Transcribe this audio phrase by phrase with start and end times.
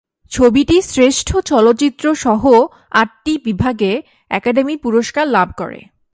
[0.31, 2.43] ছবিটি শ্রেষ্ঠ চলচ্চিত্রসহ
[2.91, 3.91] আটটি বিভাগে
[4.31, 5.79] একাডেমি পুরস্কার লাভ করে।